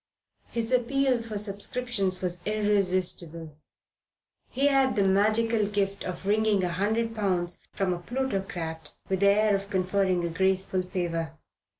His 0.49 0.71
appeal 0.71 1.19
for 1.21 1.37
subscriptions 1.37 2.23
was 2.23 2.41
irresistible. 2.43 3.55
He 4.49 4.65
had 4.65 4.95
the 4.95 5.03
magical 5.03 5.67
gift 5.67 6.03
of 6.05 6.25
wringing 6.25 6.63
a 6.63 6.69
hundred 6.69 7.13
pounds 7.13 7.61
from 7.73 7.93
a 7.93 7.99
plutocrat 7.99 8.93
with 9.09 9.19
the 9.19 9.27
air 9.27 9.53
of 9.55 9.69
conferring 9.69 10.25
a 10.25 10.29
graceful 10.29 10.81
favour. 10.81 11.37